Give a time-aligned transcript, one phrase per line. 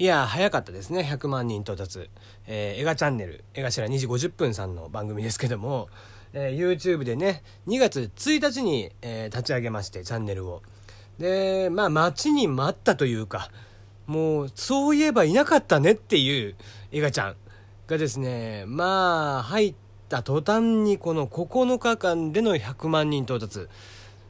[0.00, 1.00] いや早かったですね。
[1.00, 2.08] 100万人到達、
[2.46, 5.88] えー、映画チャンネル映画しら2時50分さんの番組ですけども、
[6.32, 10.62] えー、YouTube でね2月1日に、えー、立ち上げましてチャンネルを。
[11.18, 13.50] でまあ待ちに待ったというか
[14.06, 16.54] もうそういえばいなかったねっていう
[16.92, 17.36] 映画ちゃん
[17.88, 19.74] がですねまあ入っ
[20.08, 23.66] た途端にこの9日間での100万人到達。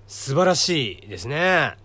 [0.07, 1.77] 素晴らしいですね。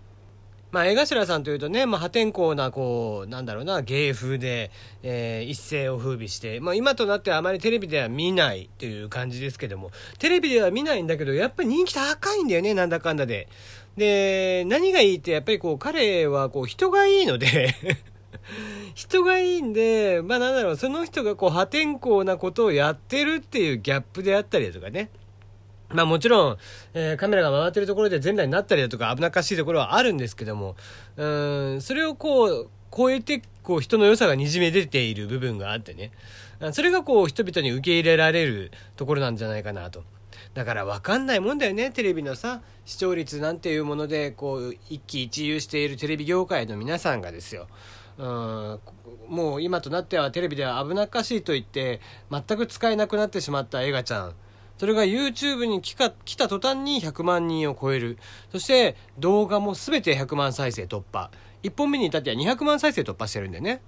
[0.74, 4.72] まあ、江頭さんというとね、まあ、破天荒な、こう、なんだろうな、芸風で、
[5.04, 13.46] えー、一世を風靡して、まあ、今となってはあまりテレビでは見ないという感じですけども、テレビでは見ないんだけど、やっぱり人気高いんだよね、なんだかんだで。
[13.96, 17.72] で、何がいいって、やっぱりこう、彼は、こう、人がいいので
[18.96, 25.08] 人がいいんで、まあ、なんだろう、その人がこう、破天荒なことをやってるっていうギャップであったりとかね。
[25.94, 26.58] まあもちろん、
[26.92, 30.74] えー、カメラが回ってるところで全裸になったりだとか危なっかしいところはあるんですけども、
[31.16, 36.12] うん、それをこう、超えて、こう人の良さがにじみ出ている部分があってね。
[36.72, 40.04] それがこう人々に受け入れられるところなんじゃないかなと。
[40.54, 47.66] だから分かんないもんだよね、テレビのさ、視聴率なんていうもので、こう、一喜一憂しているテレビ業界の皆さんがですよ。
[48.16, 48.80] うん、
[49.28, 54.34] もう今となってはテレビでは危なっかしいと言って全く使えなくなってしまった映画ちゃん
[54.78, 55.94] それが YouTube に来
[56.24, 58.18] 来た途端に100万人を超える。
[58.50, 61.30] そして動画も全て100万再生突破。
[61.62, 63.80] 1本目に至っては200万再生突破してるんでね。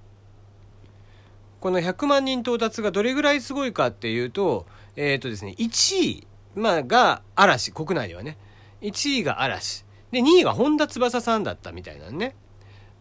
[1.60, 8.38] この100万人到達がどれぐらいすごいかっていうと、えっ、ー、とですね、1位、まあ、が嵐、国内ではね。
[8.82, 9.84] 1位が嵐。
[10.12, 12.36] で、2位が本田翼さんだったみたいなね。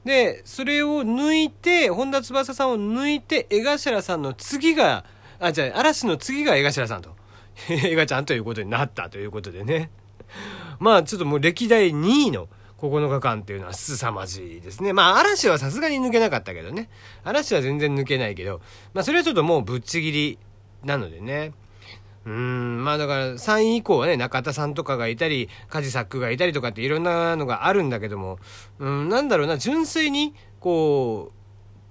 [0.04, 5.06] で、それを抜いて、本田翼さんを抜いて、江頭さんの次が、
[5.40, 7.16] あ、じゃあ、嵐の次が江頭さんと。
[7.70, 9.90] 映画ちゃんということになったということでね。
[10.80, 12.48] まあちょっともう歴代2位の
[12.80, 14.94] 9日間っていうのは凄まじいですね。
[14.94, 16.90] まあ嵐はさすがに抜けなかったけどね。
[17.24, 18.62] 嵐は全然抜けないけど、
[18.94, 20.40] まあそれはちょっともうぶっちぎり
[20.84, 21.54] なのでね。
[22.26, 28.40] うん、まあだから3位以降はね、中田さんとかがいたり、カジサックがいたりとかっていろんなのがあるんだけども、
[28.80, 31.45] うん、なんだろうな、純粋に、こう、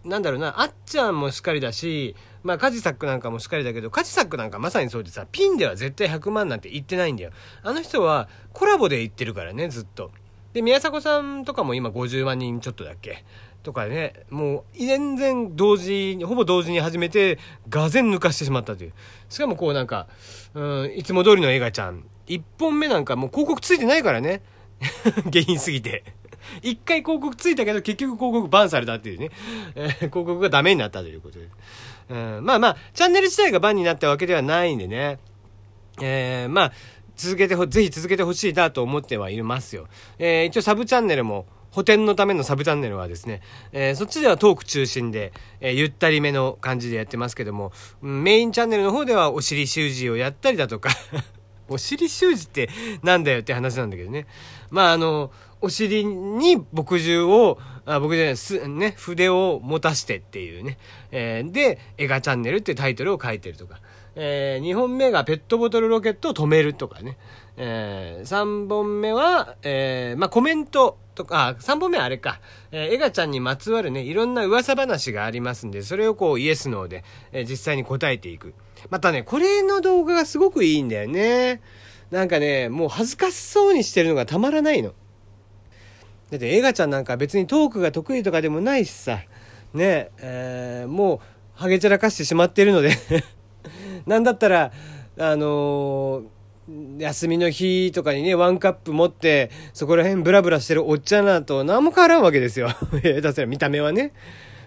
[0.05, 7.31] なんだろうな、あっちゃんもしっかりだし、まあ、カジサックなんかもしっかりだけど、カジサックなんかまさにそうでさ、ピンでは絶対100万なんて言ってないんだよ。
[7.63, 10.11] あの人はコラボで言ってるからね、ずっと。
[10.53, 13.25] で、宮迫さんとかも今50万人ちょっとだっけ？
[13.63, 17.39] とかね、もう全然同時に、ほぼ同時に始めて、
[17.71, 18.93] がぜん抜かしてしまったという。
[19.31, 20.07] しかもこうなんか、
[20.53, 22.05] うん、いつも通りの映画ちゃん。
[22.27, 24.43] 1本目なんかもう広告ついてないからね。
[25.33, 26.05] 原因すぎて。
[26.63, 29.31] 一回広告ついたけど結局広告バンされたっていうね。
[29.75, 31.49] えー、広告がダメになったということで。
[32.11, 35.19] うん、まあまあ、チャンネル自体がバンになったわけではないんでね。
[36.01, 36.73] えー、まあ、
[37.17, 39.87] 続けてほ、ぜひ続けてほしいなと思ってはいますよ。
[40.19, 43.41] えー、一応サブチャンネルも、補填のためのサブチャンネルはですね、
[43.73, 50.91] えー、そっちではトーク中心で、えー、ゆったりめの感じでやってますけども、メインチャンネルの方ではお尻習字をやったりだとか
[51.69, 52.69] お尻習字って
[53.03, 54.27] なんだよって話なんだけどね。
[54.71, 55.33] まああの、
[55.65, 60.79] お尻に墨汁を、あ僕じゃない、す、ね、筆を持たしてっていうね。
[61.11, 63.81] えー、で、映画チャンネルっていうタイトルを書いてるとか。
[64.17, 67.17] えー、2本目がペットボトルロケットを止めるとかね。
[67.57, 72.41] えー、3本目は、えー、まあ、コメントとか、あ、3本目はあれか。
[72.71, 78.55] えー、エガちゃんにまつわるね、いろんな噂話がありますんで、それをこう、イエス、ノーで、えー、実際に答えていく。
[78.91, 81.61] またね、これの動画がすごくいいんだよね。
[82.11, 84.93] なんかね、もう恥ずかしそうにしてるのがたまらないの。
[86.31, 89.21] だって映画ちゃんなんか別にトークが得意とかでもないしさ、
[89.73, 91.21] ね、えー、もう、
[91.55, 92.97] ハゲ散らかしてしまっているので
[94.07, 94.73] なんだったら、
[95.19, 102.69] あのー、休みの日とかにね、ワンカップ持って、そこら辺ブラブラしてるおっちゃんらと何も変わらんわけですよ。
[103.03, 104.13] 下手すら見た目はね。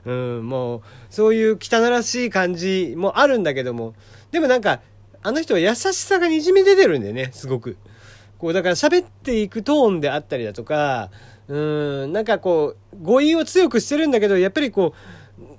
[0.06, 3.94] うん、もう、そういう汚らしい感じもあるんだけども、
[4.31, 4.81] でもなんか、
[5.22, 7.78] あの人は優しさがにじみ出てるんでね、すごく。
[8.38, 11.09] こう、だから喋っていくトーンであったりだとか、
[11.47, 14.94] うん、なんかこう、語彙を強くしてるんだけど、やっぱりこ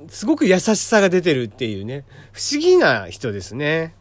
[0.06, 3.94] う、すごく優しさが出てるっていうね、不思議な人ですね。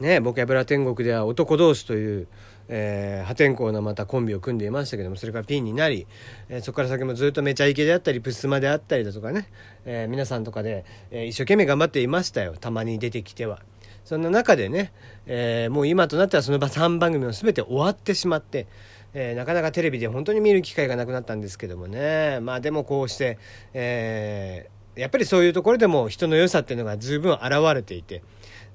[0.00, 2.26] ね、ボキャブラ天国では男同士という、
[2.68, 6.06] えー、破天荒なまたコンビを組んでいましたけどもそれからピンになり、
[6.48, 9.48] えー、そこから先もずっとめちゃイケであったりプスマであったりだとかね、
[9.84, 13.60] えー、皆さんとかで、え一生懸命頑張っていましたよたまに出てきては。
[14.04, 14.92] そんな中でね、
[15.26, 18.66] えもう今となってはその3番組も全て終わってしまって、
[19.14, 22.40] えー、なかなかテレビで本当に見る機会がなくなったんですけどもね。
[22.40, 23.38] まあでもこうして、
[23.74, 28.22] えー、やっぱりそういうところでも人の良さっていうのが十分現れていて。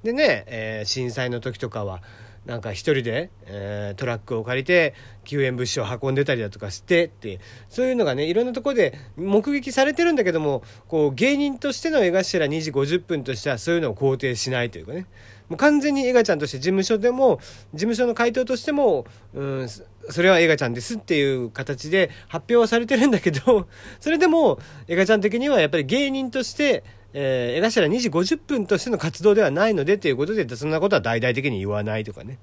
[0.02, 2.02] でね、えー、震災の時とかは
[2.48, 4.94] なんか一人で、えー、トラックを借りて
[5.24, 15.06] 救援物資を運んでたりだとかしてってそういうのがねいろんなところで目撃されてるんだけどもこう芸人としての江頭2時50分としてはそういうのを肯定しないというかね。
[15.48, 17.38] もう完全にエガちゃんとして事務所でも
[17.72, 19.68] 事務所の回答としても、うん、
[20.10, 23.68] それはエガちゃんですっていう形で発表はされてるんだけど
[24.00, 26.84] それでもエガちゃん的にはやっぱり芸人として
[27.14, 32.38] えー、江頭2時50分としての活動ではないのでということでそんなことは大々的に言わないとかね。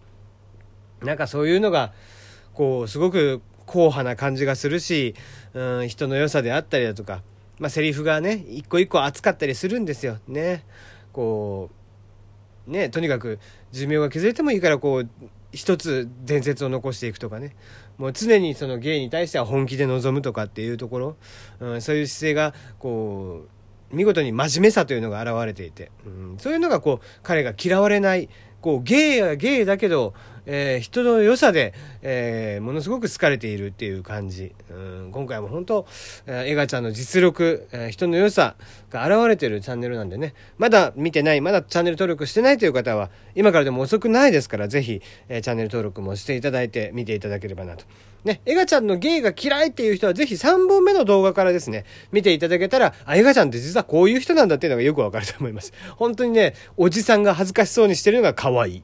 [1.01, 1.93] なんかそういうのが
[2.53, 5.13] こうすごく硬派な感じがするし、
[5.53, 7.21] うん、人の良さであったりだとか、
[7.59, 10.17] まあ、セリフがね一個一個熱かったりするんですよ。
[10.27, 10.65] ね。
[11.13, 11.85] こう
[12.67, 13.39] ね、とにかく
[13.71, 15.09] 寿命が削れてもいいからこう
[15.55, 17.55] 一つ伝説を残していくとかね。
[17.97, 21.15] もう常にその芸に対しては本気で臨むとかっていうところ、
[21.59, 23.45] うん、そういう姿勢がこ
[23.91, 28.29] う見事に真面目さというのが現れていて、うん、そういうのがこう彼が嫌われない
[28.61, 30.13] こう芸は芸だけど
[30.45, 34.53] えー、人の良さで、えー、ものすごく好かれているっていう感じ。
[34.69, 35.87] うん今回も本当、
[36.25, 38.55] えー、エガちゃんの実力、えー、人の良さ
[38.89, 47.85] が現れてるチャンネルなんでね、まだ見てない、まだチャンネル登録してないという方は、今からでも遅くないですから、ぜひ、えー、チャンネル登録もしていただいて、見ていただければなと。
[48.25, 55.73] ね、エガちゃんの芸が嫌いっていう人はぜひ3本目の動画からですね、見ていただけたら、あ、エガちゃんって実はこういう人なんだっていうのがよくわかると思います。
[55.95, 58.83] 本当にね、おじさんが恥ずかしそうにしてるのが可愛い。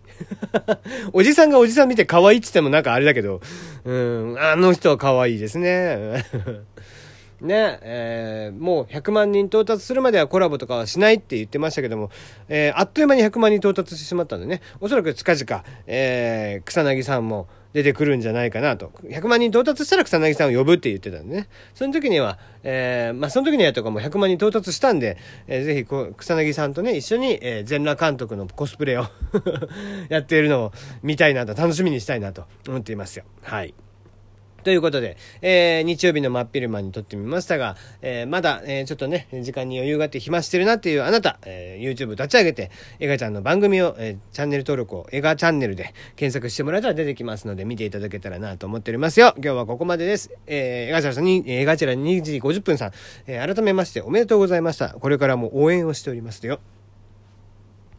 [1.12, 3.42] おじさんがおじさん見て可愛いって言ってもなんかあれだけど、
[3.84, 6.26] うん、あの人は可愛いですね。
[7.42, 12.12] ね、えー、もう100万人到達するまではコラボとかはしないって言ってましたけども、
[12.50, 18.92] えー、あっという間に100万人到達してしまったんでね、おそらく近々、えー、草薙さんも出てくるんじゃないかなと。
[19.04, 21.48] 100万人到達したら草薙さんを呼ぶって言ってたんでね。
[21.74, 29.06] その時には、えー、まあ、その時にはとかも100万人到達したんで、えー、ぜひこう、草薙さんとね、一緒に、えー、全裸監督のコスプレを
[30.10, 30.72] やっているのを
[31.04, 33.26] 見たいなと、楽しみにしたいなと思っていますよ。
[33.42, 33.74] はい。
[34.64, 49.34] ということで、えー、日曜日の真っ昼間に撮ってみましたが、えー、まだ、えー、ちょっとね、時間に余裕があって暇してるなっていうあなた、えー、YouTube 立ち上げて、エガちゃんの番組を、えー、チャンネル登録を、エガチャンネルで検索してもらえたら出てきますので、見ていただけたらなと思っておりますよ。
[49.38, 50.32] 今日はここまでです。
[50.48, 52.92] えー、エガチャラさんに、エガチャラ2時50分さん、
[53.28, 54.90] えー、改めましておめでとうございました。
[54.90, 56.60] これからも応援をしておりますよ。